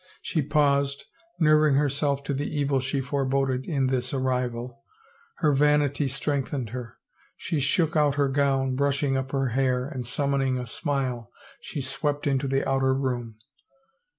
[0.23, 1.03] She paused,
[1.39, 4.81] nerving herself to the evil she foreboded in this arrival.
[5.35, 6.97] Her vanity strengthened her;
[7.37, 11.29] she shook out her gown, brushing up her hair, and summoning a smile
[11.59, 13.35] she swept into the outer room.